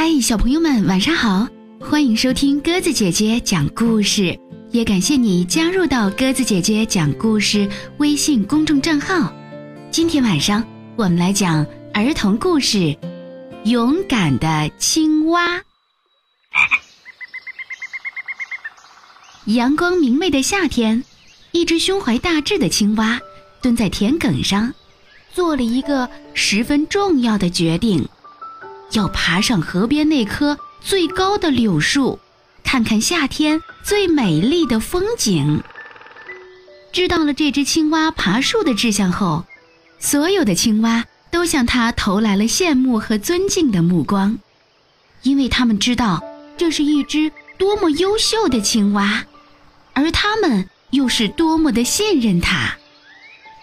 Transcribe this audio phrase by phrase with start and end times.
[0.00, 1.48] 嗨，小朋友们，晚上好！
[1.80, 4.38] 欢迎收听鸽子姐姐讲故事，
[4.70, 9.34] 也感谢你加入到鸽子姐姐讲故事微信公众账号。
[9.90, 10.64] 今天晚上
[10.94, 12.78] 我们来讲儿童故事
[13.64, 15.58] 《勇敢的青蛙》。
[19.52, 21.02] 阳光明媚的夏天，
[21.50, 23.20] 一只胸怀大志的青蛙
[23.60, 24.72] 蹲在田埂上，
[25.34, 28.08] 做了一个十分重要的决定。
[28.92, 32.18] 要爬上河边那棵最高的柳树，
[32.64, 35.62] 看看夏天最美丽的风景。
[36.92, 39.44] 知道了这只青蛙爬树的志向后，
[39.98, 44.38] 所有的青蛙都向它投来了羡慕和尊敬的目光，
[45.22, 46.22] 因为他们知道
[46.56, 49.26] 这是一只多么优秀的青蛙，
[49.92, 52.76] 而他们又是多么的信任它。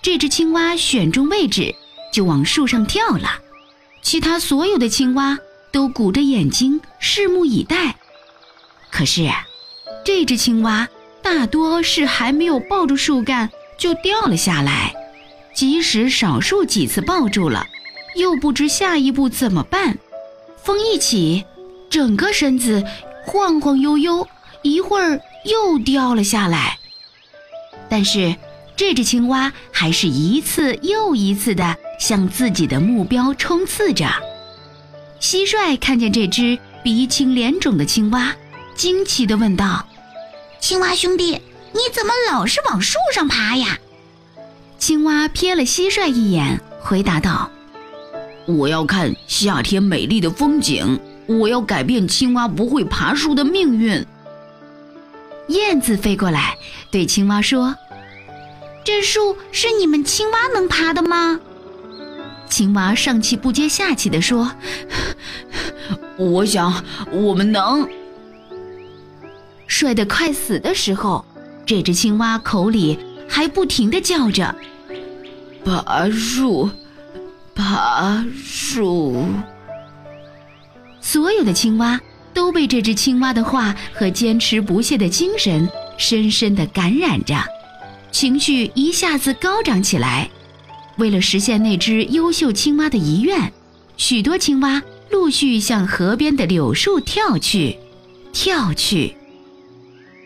[0.00, 1.74] 这只青蛙选中位置，
[2.12, 3.38] 就往树上跳了。
[4.02, 5.38] 其他所有的青蛙
[5.70, 7.96] 都鼓着眼睛拭目以待，
[8.90, 9.28] 可是
[10.04, 10.88] 这只青蛙
[11.22, 14.94] 大多是还没有抱住树干就掉了下来，
[15.54, 17.66] 即使少数几次抱住了，
[18.16, 19.98] 又不知下一步怎么办。
[20.62, 21.44] 风一起，
[21.88, 22.84] 整个身子
[23.24, 24.26] 晃晃悠悠，
[24.62, 26.78] 一会儿又掉了下来。
[27.88, 28.34] 但是
[28.80, 31.76] 这只青蛙还是一次又一次的。
[31.98, 34.06] 向自己的目标冲刺着。
[35.20, 38.34] 蟋蟀看见这只鼻青脸肿的青蛙，
[38.74, 39.86] 惊奇地问道
[40.58, 41.32] ：“青蛙兄弟，
[41.72, 43.78] 你怎么老是往树上爬呀？”
[44.80, 47.50] 青蛙瞥了蟋蟀一眼，回答道
[48.48, 54.02] ：“我要看夏天美丽的风景，我要改变青蛙不会爬树的命运。”
[55.48, 56.56] 燕子飞过来，
[56.90, 57.76] 对青蛙说
[58.84, 61.40] ：“这树是你们青蛙能爬的吗？”
[62.48, 64.50] 青蛙上气不接下气地说
[66.18, 67.88] ：“我想我们能。”
[69.68, 71.24] 摔得快死的时候，
[71.64, 74.54] 这只青蛙口里还不停地叫着
[75.64, 76.68] ：“爬树，
[77.54, 79.24] 爬树。”
[81.00, 82.00] 所有的青蛙
[82.34, 87.36] 都被这只青蛙的话和坚持不懈的精神深深地感染着，
[88.10, 90.28] 情绪一下子高涨起来。
[90.96, 93.52] 为了实现那只优秀青蛙的遗愿，
[93.96, 97.78] 许多青蛙陆续向河边的柳树跳去，
[98.32, 99.16] 跳去。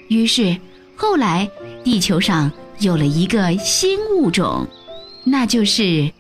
[0.09, 0.57] 于是，
[0.97, 1.49] 后来
[1.83, 2.51] 地球上
[2.81, 4.67] 有了一个新物种，
[5.25, 6.11] 那就是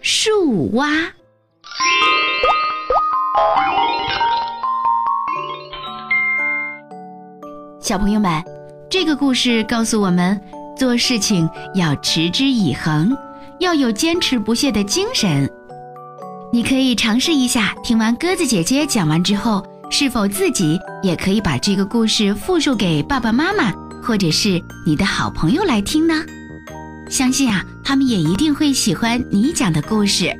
[0.00, 0.88] 树蛙。
[7.80, 8.42] 小朋友们，
[8.88, 10.40] 这个故事告诉我们，
[10.82, 13.16] 做事情要持之以恒。
[13.60, 15.48] 要有坚持不懈的精神。
[16.52, 23.72] 你可以尝试一下，听完鸽子姐姐讲完之后，是否自己也可以把这个故事复述给爸爸妈妈
[24.02, 26.14] 或者是你的好朋友来听呢？
[27.08, 30.36] 相信啊，他们也一定会喜欢你讲的故事。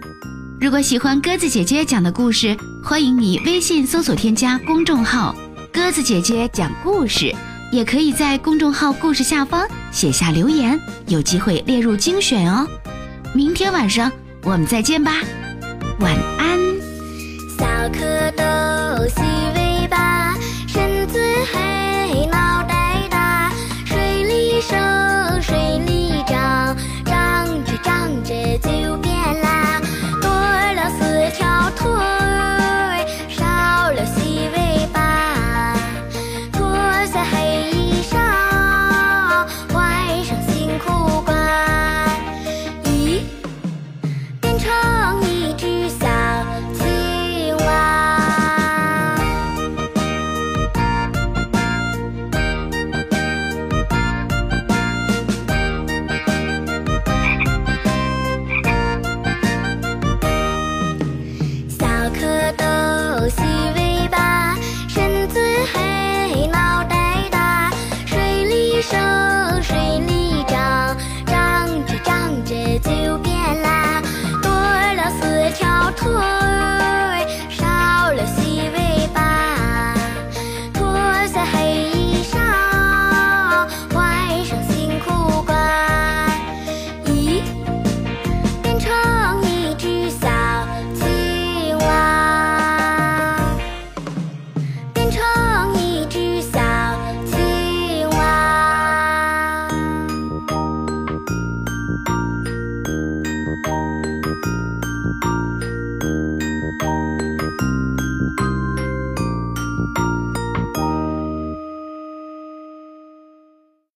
[0.61, 5.33] 如果喜欢鸽子姐姐讲的故事，欢迎你微信搜索添加公众号
[5.73, 7.33] “鸽子姐姐讲故事”，
[7.72, 10.78] 也可以在公众号故事下方写下留言，
[11.09, 12.69] 有机会列入精选哦。
[13.34, 14.12] 明天晚上
[14.43, 15.15] 我们再见吧，
[15.99, 16.59] 晚安。
[17.59, 18.62] 小蝌蚪。